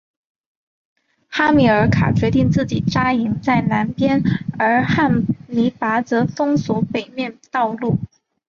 [1.29, 4.23] 哈米尔卡决定自己扎营在南边
[4.57, 7.99] 而汉尼拔则封锁北面道路。